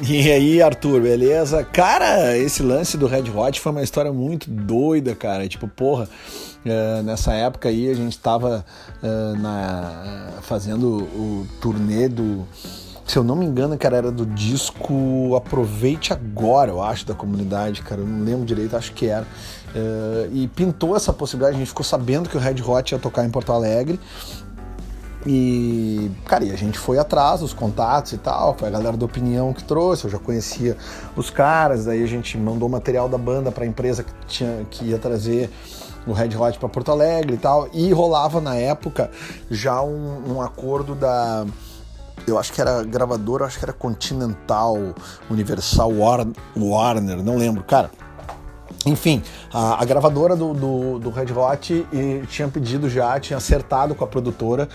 [0.00, 1.64] E aí, Arthur, beleza?
[1.64, 5.48] Cara, esse lance do Red Hot foi uma história muito doida, cara.
[5.48, 6.08] Tipo, porra,
[6.64, 8.64] uh, nessa época aí a gente tava
[9.02, 12.46] uh, na, fazendo o turnê do.
[13.08, 17.80] Se eu não me engano, cara, era do disco Aproveite Agora, eu acho, da comunidade,
[17.80, 18.02] cara.
[18.02, 19.24] Eu não lembro direito, acho que era.
[19.24, 23.24] Uh, e pintou essa possibilidade, a gente ficou sabendo que o Red Hot ia tocar
[23.24, 23.98] em Porto Alegre.
[25.26, 29.06] E, cara, e a gente foi atrás dos contatos e tal, foi a galera da
[29.06, 30.76] opinião que trouxe, eu já conhecia
[31.16, 34.84] os caras, daí a gente mandou material da banda para a empresa que, tinha, que
[34.84, 35.50] ia trazer
[36.06, 39.10] o Red Hot para Porto Alegre e tal, e rolava na época
[39.50, 41.44] já um, um acordo da
[42.28, 44.76] eu acho que era gravadora, acho que era Continental,
[45.30, 45.92] Universal
[46.56, 47.90] Warner, não lembro, cara.
[48.86, 53.94] Enfim, a, a gravadora do, do, do, Red Hot e, tinha pedido já, tinha acertado
[53.94, 54.68] com a produtora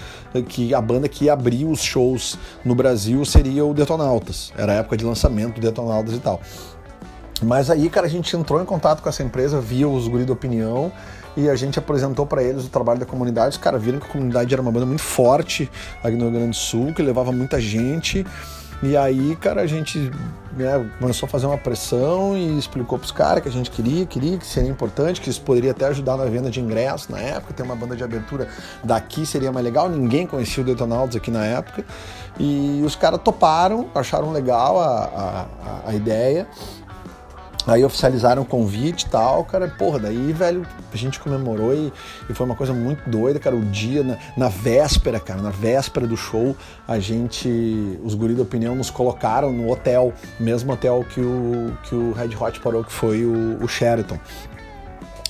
[0.49, 4.51] que a banda que ia abrir os shows no Brasil seria o Detonautas.
[4.57, 6.41] Era a época de lançamento do Detonautas e tal.
[7.41, 10.33] Mas aí, cara, a gente entrou em contato com essa empresa, via os guri da
[10.33, 10.91] opinião
[11.35, 13.49] e a gente apresentou para eles o trabalho da comunidade.
[13.49, 15.69] Os caras viram que a comunidade era uma banda muito forte
[16.03, 18.25] aqui no Rio Grande do Sul, que levava muita gente
[18.83, 20.11] e aí, cara, a gente
[20.57, 24.37] né, começou a fazer uma pressão e explicou pros caras que a gente queria, queria,
[24.37, 27.63] que seria importante, que isso poderia até ajudar na venda de ingressos na época, ter
[27.63, 28.49] uma banda de abertura
[28.83, 31.85] daqui seria mais legal, ninguém conhecia o Detonautas aqui na época.
[32.37, 35.47] E os caras toparam, acharam legal a,
[35.85, 36.45] a, a ideia
[37.65, 41.93] Aí oficializaram o convite e tal, cara, porra, daí, velho, a gente comemorou e,
[42.29, 46.05] e foi uma coisa muito doida, cara, o dia, na, na, véspera, cara, na véspera
[46.05, 47.47] do show, a gente,
[48.03, 52.35] os guris da opinião nos colocaram no hotel, mesmo hotel que o, que o Red
[52.37, 54.19] Hot parou, que foi o, o Sheraton.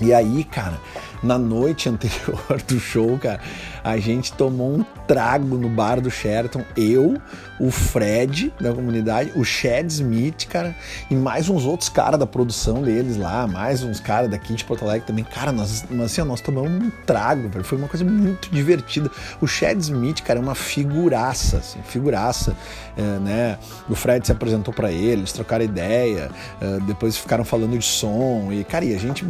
[0.02, 0.80] E aí, cara,
[1.24, 3.40] na noite anterior do show, cara,
[3.84, 6.64] a gente tomou um trago no bar do Sheraton.
[6.76, 7.20] Eu,
[7.60, 10.76] o Fred da comunidade, o Chad Smith, cara,
[11.10, 14.84] e mais uns outros caras da produção deles lá, mais uns caras daqui de Porto
[14.84, 15.24] Alegre também.
[15.24, 17.64] Cara, nós, assim, nós tomamos um trago, velho.
[17.64, 19.10] Foi uma coisa muito divertida.
[19.40, 22.56] O Chad Smith, cara, é uma figuraça, assim, figuraça,
[22.98, 23.58] é, né?
[23.90, 28.50] O Fred se apresentou para ele, eles trocaram ideia, é, depois ficaram falando de som
[28.52, 29.26] e, cara, e a gente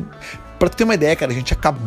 [0.64, 1.83] Pra tu ter uma ideia, cara, a gente acabou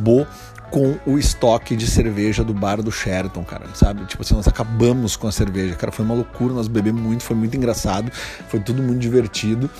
[0.70, 4.04] com o estoque de cerveja do bar do Sheraton, cara, sabe?
[4.04, 7.36] Tipo assim, nós acabamos com a cerveja, cara, foi uma loucura, nós bebemos muito, foi
[7.36, 8.10] muito engraçado,
[8.48, 9.70] foi tudo muito divertido.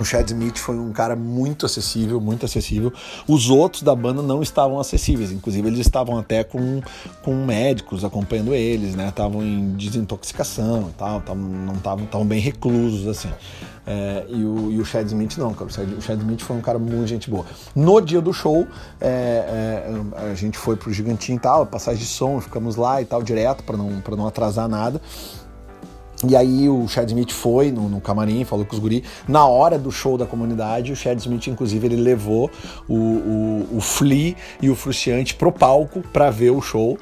[0.00, 2.92] O Chad Smith foi um cara muito acessível, muito acessível.
[3.28, 6.80] Os outros da banda não estavam acessíveis, inclusive eles estavam até com,
[7.22, 9.08] com médicos acompanhando eles, né?
[9.08, 13.28] Estavam em desintoxicação e tal, tavam, não estavam tão bem reclusos assim.
[13.86, 15.68] É, e, o, e o Chad Smith não, cara.
[15.68, 17.44] O Chad Smith foi um cara muito gente boa.
[17.74, 18.66] No dia do show,
[18.98, 19.84] é,
[20.16, 23.22] é, a gente foi pro Gigantinho e tal, passagem de som, ficamos lá e tal,
[23.22, 25.00] direto, para não, pra não atrasar nada.
[26.28, 29.02] E aí o Chad Smith foi no, no, camarim, falou com os guri.
[29.26, 32.50] Na hora do show da comunidade, o Chad Smith, inclusive, ele levou
[32.88, 36.96] o, o, o Flea e o Fruciante pro palco para ver o show.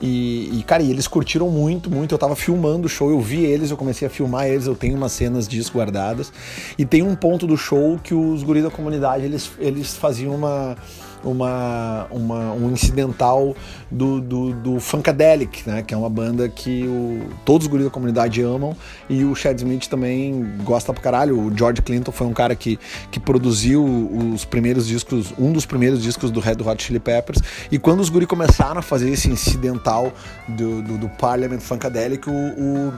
[0.00, 2.14] E, e, cara, eles curtiram muito, muito.
[2.14, 4.96] Eu tava filmando o show, eu vi eles, eu comecei a filmar eles, eu tenho
[4.96, 6.32] umas cenas disso guardadas.
[6.76, 10.76] E tem um ponto do show que os guris da comunidade, eles, eles faziam uma
[11.24, 13.56] uma, uma, um incidental
[13.90, 15.82] do, do, do Funkadelic, né?
[15.82, 18.76] Que é uma banda que o, todos os guris da comunidade amam
[19.08, 21.38] e o Chad Smith também gosta pra caralho.
[21.38, 22.78] O George Clinton foi um cara que,
[23.10, 27.40] que produziu os primeiros discos, um dos primeiros discos do Red Hot Chili Peppers.
[27.70, 30.12] E quando os guris começaram a fazer esse incidental
[30.48, 32.92] do, do, do Parliament Funkadelic, o, o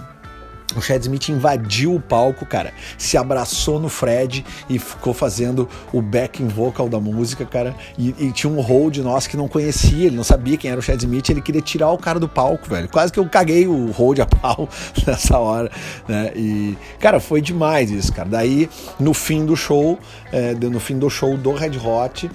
[0.75, 6.03] o Chad Smith invadiu o palco, cara, se abraçou no Fred e ficou fazendo o
[6.03, 7.75] backing vocal da música, cara.
[7.97, 10.83] E, e, tinha um hold nosso que não conhecia, ele não sabia quem era o
[10.83, 12.89] Chad Smith, ele queria tirar o cara do palco, velho.
[12.89, 14.69] Quase que eu caguei o hold a pau
[15.07, 15.71] nessa hora,
[16.09, 16.33] né?
[16.35, 18.29] E, cara, foi demais isso, cara.
[18.29, 19.99] Daí, no fim do show,
[20.33, 22.31] é, no fim do show do Red Hot,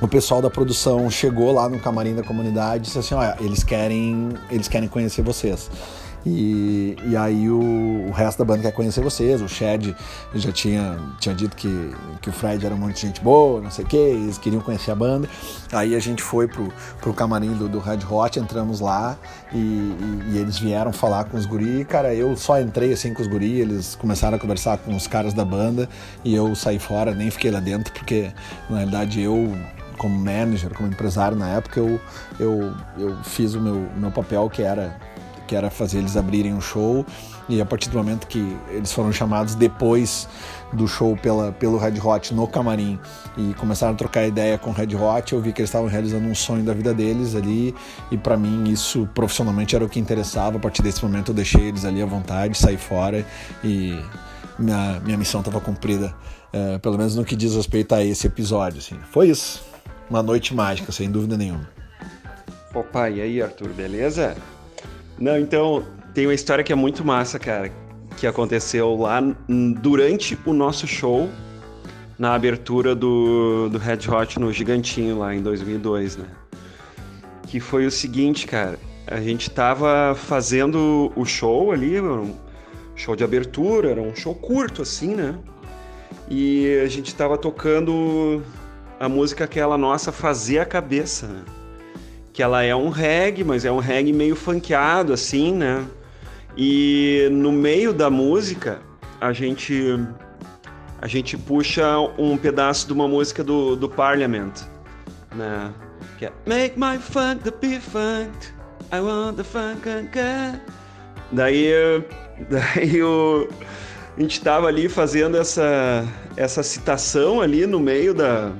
[0.00, 3.62] o pessoal da produção chegou lá no camarim da comunidade e disse assim: olha, eles
[3.62, 5.70] querem, eles querem conhecer vocês.
[6.26, 9.40] E, e aí o, o, resto da banda quer conhecer vocês.
[9.40, 9.94] O Chad
[10.34, 13.70] já tinha, tinha dito que, que o Fred era um monte de gente boa, não
[13.70, 15.28] sei o que, eles queriam conhecer a banda.
[15.72, 19.16] Aí a gente foi pro, pro camarim do, do Red Hot, entramos lá
[19.52, 21.84] e, e, e eles vieram falar com os guri.
[21.84, 25.32] Cara, eu só entrei assim com os guri, eles começaram a conversar com os caras
[25.32, 25.88] da banda
[26.24, 28.32] e eu saí fora, nem fiquei lá dentro, porque
[28.68, 29.54] na realidade eu
[29.96, 32.00] como manager, como empresário na época, eu,
[32.38, 34.94] eu, eu fiz o meu, meu papel que era
[35.46, 37.04] que era fazer eles abrirem o show.
[37.48, 40.28] E a partir do momento que eles foram chamados depois
[40.72, 42.98] do show pela, pelo Red Hot no camarim
[43.38, 46.26] e começaram a trocar ideia com o Red Hot, eu vi que eles estavam realizando
[46.26, 47.74] um sonho da vida deles ali.
[48.10, 50.56] E para mim isso profissionalmente era o que interessava.
[50.56, 53.24] A partir desse momento eu deixei eles ali à vontade, saí fora
[53.62, 53.98] e
[54.58, 56.14] minha, minha missão estava cumprida,
[56.52, 58.78] é, pelo menos no que diz respeito a esse episódio.
[58.78, 58.98] Assim.
[59.12, 59.64] Foi isso.
[60.08, 61.68] Uma noite mágica, sem dúvida nenhuma.
[62.74, 64.36] Opa, e aí, Arthur, beleza?
[65.18, 67.70] Não, então, tem uma história que é muito massa, cara,
[68.16, 69.20] que aconteceu lá
[69.80, 71.30] durante o nosso show,
[72.18, 76.26] na abertura do, do Red Hot no Gigantinho, lá em 2002, né?
[77.46, 82.34] Que foi o seguinte, cara, a gente tava fazendo o show ali, um
[82.94, 85.38] show de abertura, era um show curto, assim, né?
[86.28, 88.42] E a gente tava tocando
[88.98, 91.44] a música aquela nossa Fazer a Cabeça, né?
[92.36, 95.86] Que ela é um reggae, mas é um reggae meio funkeado, assim, né?
[96.54, 98.78] E no meio da música,
[99.18, 99.98] a gente
[101.00, 104.52] a gente puxa um pedaço de uma música do, do Parliament,
[105.34, 105.72] né?
[106.18, 108.30] Que é Make my funk the be funk,
[108.92, 110.60] I want the funk and.
[111.32, 111.72] Daí,
[112.50, 113.48] daí o,
[114.14, 116.04] a gente tava ali fazendo essa,
[116.36, 118.52] essa citação ali no meio da,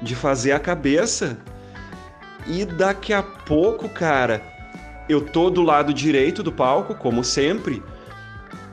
[0.00, 1.36] de fazer a cabeça
[2.46, 4.42] e daqui a pouco, cara,
[5.08, 7.82] eu tô do lado direito do palco, como sempre,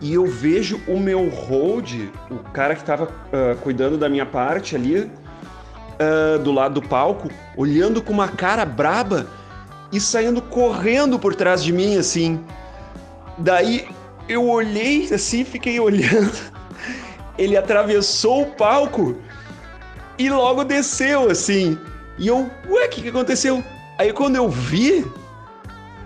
[0.02, 4.76] e eu vejo o meu hold, o cara que tava uh, cuidando da minha parte
[4.76, 9.28] ali, uh, do lado do palco, olhando com uma cara braba
[9.92, 12.44] e saindo correndo por trás de mim, assim.
[13.38, 13.88] Daí
[14.28, 16.52] eu olhei assim, fiquei olhando.
[17.38, 19.16] Ele atravessou o palco
[20.18, 21.78] e logo desceu, assim.
[22.18, 23.64] E eu, ué, o que, que aconteceu?
[23.98, 25.06] Aí quando eu vi,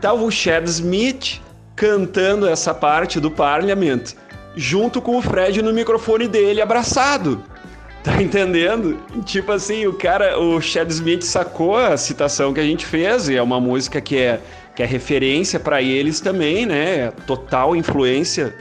[0.02, 1.42] tava o Chad Smith
[1.76, 4.14] cantando essa parte do Parliament,
[4.56, 7.44] junto com o Fred no microfone dele, abraçado.
[8.04, 9.00] Tá entendendo?
[9.26, 13.36] Tipo assim, o cara, o Chad Smith sacou a citação que a gente fez, e
[13.36, 14.40] é uma música que é,
[14.76, 17.12] que é referência para eles também, né?
[17.26, 18.56] Total influência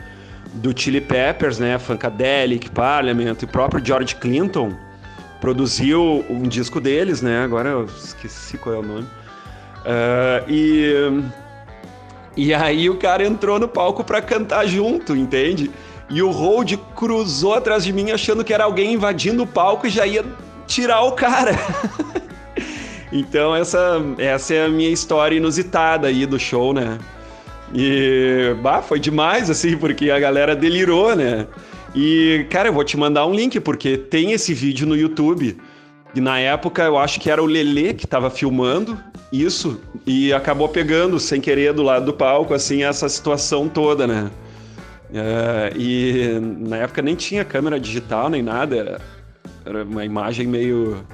[0.54, 1.78] do Chili Peppers, né?
[1.78, 4.74] Funkadelic, Parliament, e o próprio George Clinton
[5.40, 7.42] produziu um disco deles, né?
[7.42, 9.06] Agora eu esqueci qual é o nome.
[9.84, 11.24] Uh, e,
[12.36, 15.70] e aí o cara entrou no palco para cantar junto, entende?
[16.08, 19.90] E o Hold cruzou atrás de mim achando que era alguém invadindo o palco e
[19.90, 20.24] já ia
[20.66, 21.52] tirar o cara.
[23.12, 26.98] então essa, essa é a minha história inusitada aí do show, né?
[27.74, 31.46] E bah, foi demais, assim, porque a galera delirou, né?
[31.94, 35.56] E, cara, eu vou te mandar um link, porque tem esse vídeo no YouTube.
[36.14, 38.98] E na época eu acho que era o Lele que estava filmando
[39.32, 44.30] isso e acabou pegando sem querer do lado do palco, assim, essa situação toda, né?
[45.12, 49.00] É, e na época nem tinha câmera digital nem nada, era,
[49.64, 51.04] era uma imagem meio.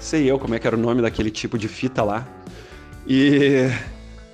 [0.00, 2.26] sei eu como é que era o nome daquele tipo de fita lá.
[3.06, 3.68] E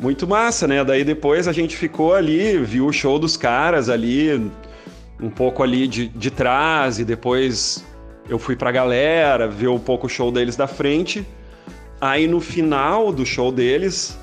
[0.00, 0.82] muito massa, né?
[0.82, 4.50] Daí depois a gente ficou ali, viu o show dos caras ali,
[5.20, 7.84] um pouco ali de, de trás e depois
[8.28, 11.26] eu fui pra galera ver um pouco o show deles da frente.
[12.00, 14.18] Aí no final do show deles,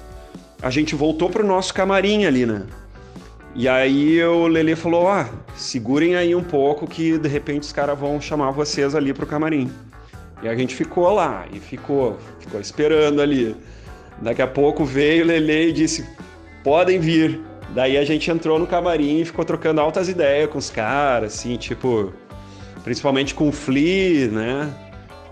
[0.61, 2.63] a gente voltou pro nosso camarim ali, né?
[3.55, 7.97] E aí o Lele falou: "Ah, segurem aí um pouco que de repente os caras
[7.97, 9.71] vão chamar vocês ali pro camarim".
[10.41, 13.55] E a gente ficou lá e ficou, ficou esperando ali.
[14.21, 16.05] Daqui a pouco veio o Lele e disse:
[16.63, 17.41] "Podem vir".
[17.69, 21.57] Daí a gente entrou no camarim e ficou trocando altas ideias com os caras, assim,
[21.57, 22.13] tipo,
[22.83, 24.73] principalmente com o Flea, né?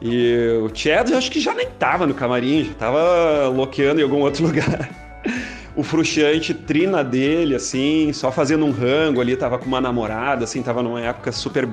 [0.01, 4.21] E o Chad acho que já nem tava no camarim, já tava loqueando em algum
[4.21, 4.89] outro lugar.
[5.75, 10.63] o Fruxante trina dele, assim, só fazendo um rango ali, tava com uma namorada, assim,
[10.63, 11.69] tava numa época super,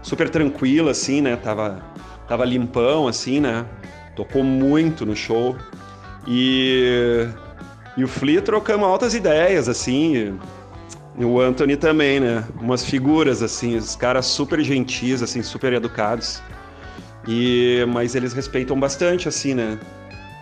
[0.00, 1.34] super tranquila, assim, né?
[1.34, 1.82] Tava,
[2.28, 3.66] tava limpão, assim, né?
[4.14, 5.56] Tocou muito no show.
[6.28, 7.28] E
[7.96, 10.38] e o Flea trocamos altas ideias, assim.
[11.18, 12.44] E o Anthony também, né?
[12.60, 16.42] Umas figuras, assim, os caras super gentis, assim, super educados.
[17.26, 19.78] E, mas eles respeitam bastante, assim, né?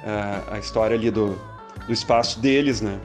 [0.04, 1.38] A, a história ali do,
[1.86, 2.98] do espaço deles, né?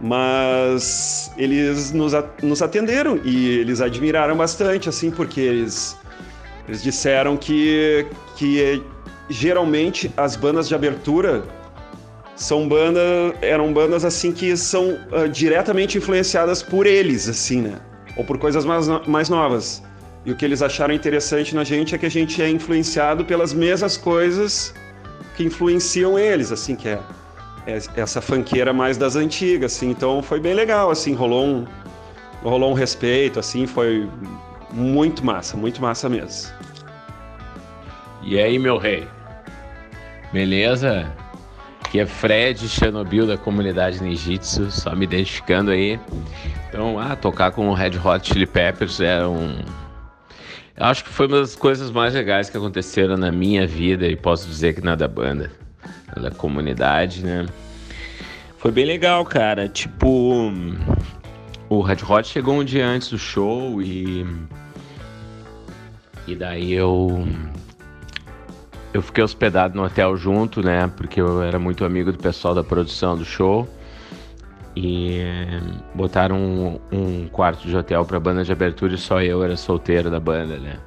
[0.00, 5.96] Mas eles nos, nos atenderam e eles admiraram bastante, assim, porque eles,
[6.66, 8.82] eles disseram que, que
[9.28, 11.44] geralmente as bandas de abertura
[12.34, 17.78] são bandas, eram bandas assim que são uh, diretamente influenciadas por eles, assim, né?
[18.16, 19.82] Ou por coisas mais, mais novas.
[20.24, 23.52] E o que eles acharam interessante na gente é que a gente é influenciado pelas
[23.52, 24.74] mesmas coisas
[25.36, 26.98] que influenciam eles, assim, que é,
[27.66, 29.90] é essa fanqueira mais das antigas, assim.
[29.90, 31.66] Então foi bem legal, assim, rolou um,
[32.42, 34.08] rolou um respeito, assim, foi
[34.70, 36.52] muito massa, muito massa mesmo.
[38.22, 39.06] E aí, meu rei?
[40.32, 41.12] Beleza?
[41.92, 46.00] Aqui é Fred Chernobyl da comunidade Ninjitsu, só me identificando aí.
[46.66, 49.58] Então, ah, tocar com o Red Hot Chili Peppers é um,
[50.74, 54.48] Acho que foi uma das coisas mais legais que aconteceram na minha vida e posso
[54.48, 55.52] dizer que na da banda,
[56.18, 57.44] da comunidade, né?
[58.56, 59.68] Foi bem legal, cara.
[59.68, 60.50] Tipo,
[61.68, 64.26] o Red Hot chegou um dia antes do show e
[66.26, 67.28] e daí eu
[68.92, 70.90] eu fiquei hospedado no hotel junto, né?
[70.96, 73.66] Porque eu era muito amigo do pessoal da produção do show.
[74.74, 75.20] E
[75.94, 80.10] botaram um, um quarto de hotel pra banda de abertura e só eu era solteiro
[80.10, 80.78] da banda, né?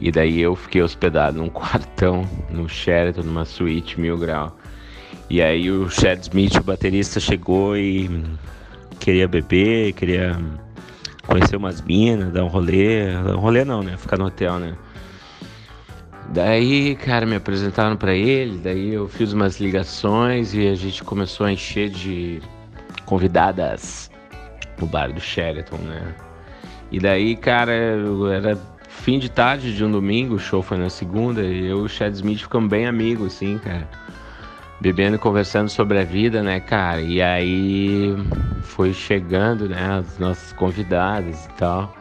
[0.00, 4.56] E daí eu fiquei hospedado num quartão, no Sheraton, numa suíte mil grau.
[5.28, 8.08] E aí o Chad Smith, o baterista, chegou e
[8.98, 10.36] queria beber, queria
[11.26, 13.12] conhecer umas minas, dar um rolê.
[13.12, 13.96] Dar um rolê não, né?
[13.96, 14.74] Ficar no hotel, né?
[16.30, 21.44] Daí, cara, me apresentaram para ele, daí eu fiz umas ligações e a gente começou
[21.44, 22.40] a encher de
[23.04, 24.08] convidadas
[24.80, 26.14] no bar do Sheraton, né?
[26.92, 27.72] E daí, cara,
[28.32, 28.56] era
[28.88, 31.88] fim de tarde de um domingo, o show foi na segunda, e eu e o
[31.88, 33.88] Chad Smith ficamos bem amigos, assim, cara.
[34.80, 37.00] Bebendo e conversando sobre a vida, né, cara?
[37.00, 38.14] E aí
[38.62, 41.92] foi chegando, né, as nossas convidadas e tal.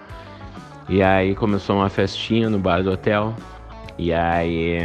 [0.88, 3.36] E aí começou uma festinha no bar do hotel.
[4.00, 4.78] E aí.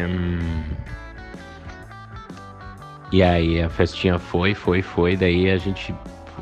[3.12, 5.17] E aí a festinha foi, foi, foi.
[5.17, 5.95] Daí a gente.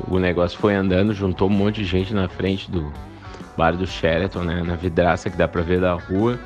[0.07, 2.91] O negócio foi andando, juntou um monte de gente na frente do
[3.55, 4.63] bar do Sheraton, né?
[4.63, 6.39] Na vidraça que dá pra ver da rua.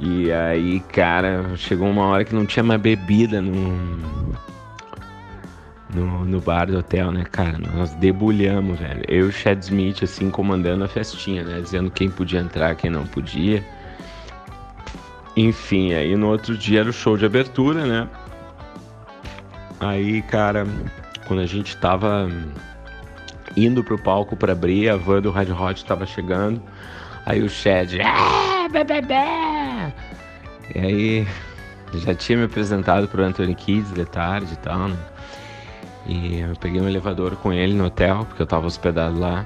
[0.00, 3.98] E aí, cara, chegou uma hora que não tinha mais bebida no,
[5.94, 7.58] no, no bar do hotel, né, cara?
[7.58, 9.02] Nós debulhamos, velho.
[9.06, 11.60] Eu e o Chad Smith, assim, comandando a festinha, né?
[11.60, 13.62] Dizendo quem podia entrar, quem não podia.
[15.36, 18.08] Enfim, aí no outro dia era o show de abertura, né?
[19.78, 20.66] Aí, cara,
[21.26, 22.28] quando a gente tava
[23.54, 26.62] indo pro palco para abrir, a van do Red Hot tava chegando.
[27.26, 29.14] Aí o Chad, ah, bebê!
[30.74, 31.28] E aí
[31.94, 34.96] já tinha me apresentado pro Anthony Kids de tarde e tal, né?
[36.06, 39.44] E eu peguei um elevador com ele no hotel, porque eu tava hospedado lá,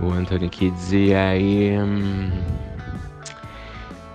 [0.00, 1.76] o Anthony Kids, e aí.
[1.78, 2.30] Hum,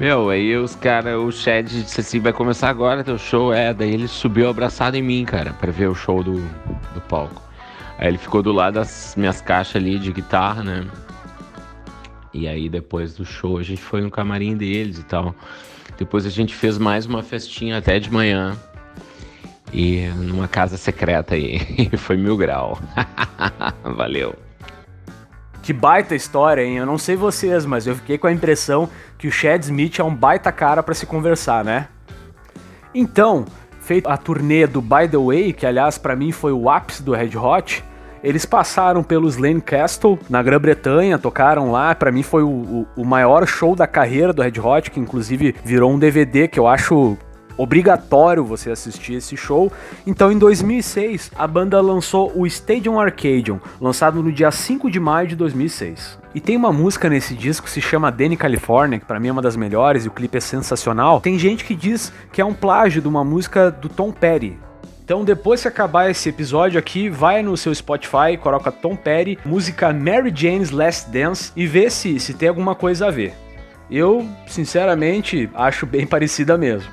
[0.03, 3.93] meu, aí os caras, o Chad disse assim, vai começar agora teu show, é, daí
[3.93, 6.41] ele subiu abraçado em mim, cara, para ver o show do,
[6.93, 7.41] do palco.
[7.97, 10.85] Aí ele ficou do lado das minhas caixas ali de guitarra, né?
[12.33, 15.33] E aí depois do show a gente foi no camarim deles e tal.
[15.97, 18.57] Depois a gente fez mais uma festinha até de manhã.
[19.71, 21.59] E numa casa secreta aí.
[21.95, 22.77] foi mil grau.
[23.95, 24.35] Valeu.
[25.63, 26.75] Que baita história, hein?
[26.75, 30.03] Eu não sei vocês, mas eu fiquei com a impressão que o Chad Smith é
[30.03, 31.87] um baita cara para se conversar, né?
[32.93, 33.45] Então,
[33.79, 37.13] feito a turnê do By The Way, que aliás para mim foi o ápice do
[37.13, 37.81] Red Hot,
[38.21, 41.95] eles passaram pelos Castle na Grã-Bretanha, tocaram lá.
[41.95, 45.55] Para mim foi o, o, o, maior show da carreira do Red Hot, que inclusive
[45.63, 47.17] virou um DVD que eu acho
[47.57, 49.71] obrigatório você assistir esse show.
[50.05, 55.27] Então, em 2006, a banda lançou o Stadium Arcadium, lançado no dia 5 de maio
[55.27, 56.19] de 2006.
[56.35, 59.31] E tem uma música nesse disco que se chama Danny California, que para mim é
[59.31, 61.21] uma das melhores e o clipe é sensacional.
[61.21, 64.57] Tem gente que diz que é um plágio de uma música do Tom Petty.
[65.05, 69.91] Então, depois que acabar esse episódio aqui, vai no seu Spotify, coloca Tom Petty, música
[69.91, 73.33] Mary Jane's Last Dance e vê se, se tem alguma coisa a ver.
[73.91, 76.89] Eu, sinceramente, acho bem parecida mesmo.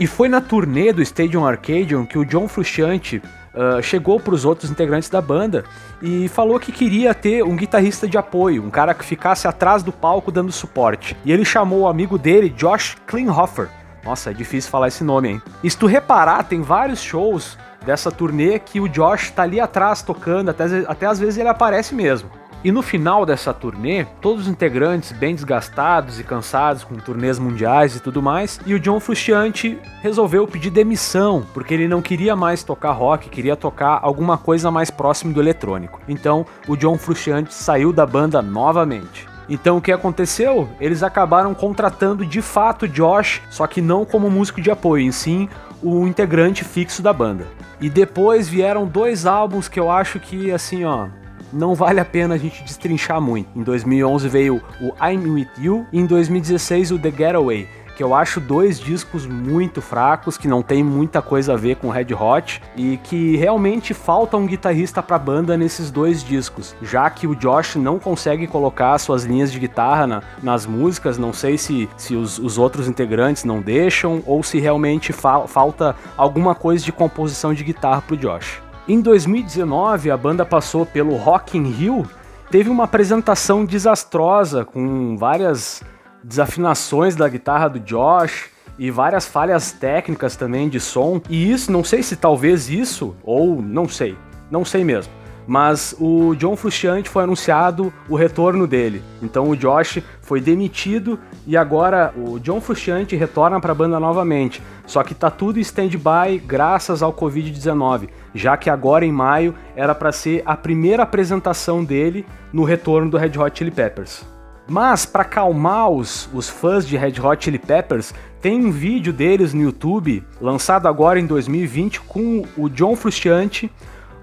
[0.00, 3.22] E foi na turnê do Stadium Arcadium que o John Frusciante
[3.54, 5.64] uh, chegou para os outros integrantes da banda
[6.00, 9.92] e falou que queria ter um guitarrista de apoio, um cara que ficasse atrás do
[9.92, 11.16] palco dando suporte.
[11.24, 13.68] E ele chamou o amigo dele, Josh Klinghoffer.
[14.04, 15.42] Nossa, é difícil falar esse nome, hein?
[15.62, 20.02] E se tu reparar, tem vários shows dessa turnê que o Josh tá ali atrás
[20.02, 22.30] tocando, até, até às vezes ele aparece mesmo.
[22.64, 27.96] E no final dessa turnê, todos os integrantes bem desgastados e cansados com turnês mundiais
[27.96, 32.62] e tudo mais, e o John Frusciante resolveu pedir demissão, porque ele não queria mais
[32.62, 36.00] tocar rock, queria tocar alguma coisa mais próximo do eletrônico.
[36.08, 39.26] Então, o John Frusciante saiu da banda novamente.
[39.48, 40.68] Então o que aconteceu?
[40.80, 45.48] Eles acabaram contratando de fato Josh, só que não como músico de apoio, em sim
[45.82, 47.46] o integrante fixo da banda.
[47.80, 51.08] E depois vieram dois álbuns que eu acho que assim, ó,
[51.52, 53.48] não vale a pena a gente destrinchar muito.
[53.54, 58.14] Em 2011 veio o I'm With You e em 2016 o The Getaway, que eu
[58.14, 62.62] acho dois discos muito fracos, que não tem muita coisa a ver com Red Hot
[62.76, 67.36] e que realmente falta um guitarrista para a banda nesses dois discos, já que o
[67.36, 72.14] Josh não consegue colocar suas linhas de guitarra na, nas músicas, não sei se, se
[72.14, 77.52] os, os, outros integrantes não deixam ou se realmente fa falta alguma coisa de composição
[77.52, 78.60] de guitarra pro Josh.
[78.88, 82.04] Em 2019, a banda passou pelo Rock in Rio,
[82.50, 85.84] teve uma apresentação desastrosa com várias
[86.22, 91.20] desafinações da guitarra do Josh e várias falhas técnicas também de som.
[91.30, 94.16] E isso, não sei se talvez isso, ou não sei,
[94.50, 95.12] não sei mesmo.
[95.46, 99.02] Mas o John Frusciante foi anunciado o retorno dele.
[99.22, 104.60] Então o Josh foi demitido e agora o John Frusciante retorna para a banda novamente.
[104.86, 109.94] Só que tá tudo em stand-by graças ao Covid-19, já que agora em maio era
[109.94, 114.24] para ser a primeira apresentação dele no retorno do Red Hot Chili Peppers.
[114.68, 119.52] Mas para acalmar os, os fãs de Red Hot Chili Peppers, tem um vídeo deles
[119.52, 123.70] no YouTube, lançado agora em 2020, com o John Frusciante,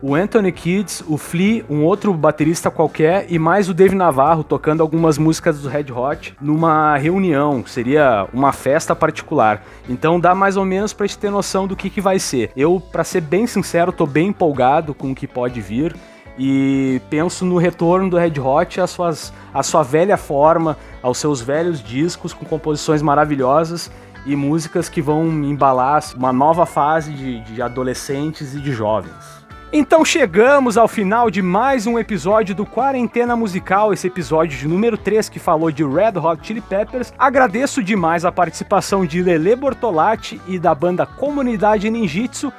[0.02, 4.82] o Anthony Kids, o Flea, um outro baterista qualquer e mais o Dave Navarro tocando
[4.82, 9.64] algumas músicas do Red Hot numa reunião, seria uma festa particular.
[9.88, 12.52] Então dá mais ou menos pra gente ter noção do que, que vai ser.
[12.56, 15.96] Eu, para ser bem sincero, tô bem empolgado com o que pode vir
[16.38, 21.42] e penso no retorno do Red Hot às suas, à sua velha forma, aos seus
[21.42, 23.92] velhos discos com composições maravilhosas
[24.26, 29.39] e músicas que vão embalar uma nova fase de, de adolescentes e de jovens.
[29.72, 34.98] Então chegamos ao final de mais um episódio do Quarentena Musical, esse episódio de número
[34.98, 37.14] 3 que falou de Red Hot Chili Peppers.
[37.20, 42.52] Agradeço demais a participação de Lele Bortolatti e da banda Comunidade Ninjitsu.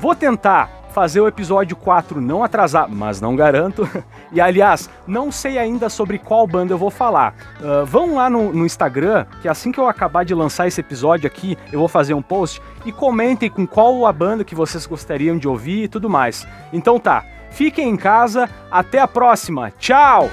[0.00, 3.86] Vou tentar fazer o episódio 4 não atrasar, mas não garanto.
[4.32, 7.34] E aliás, não sei ainda sobre qual banda eu vou falar.
[7.60, 11.26] Uh, vão lá no, no, Instagram, que assim que eu acabar de lançar esse episódio
[11.28, 15.38] aqui, eu vou fazer um post e comentem com qual a banda que vocês gostariam
[15.38, 16.46] de ouvir e tudo mais.
[16.72, 20.28] Então tá, fiquem em casa, até a próxima, tchau!